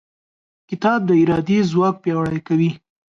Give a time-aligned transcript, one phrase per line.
[0.69, 2.71] کتاب د ارادې ځواک پیاوړی کوي.